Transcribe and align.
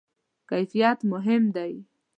کیفیت 0.49 0.99
مهم 1.11 1.43
ده؟ 1.55 1.67